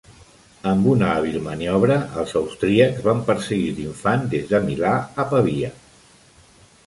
[0.69, 5.71] Amb una hàbil maniobra, els austríacs van perseguir l'infant des de Milà a Pavia.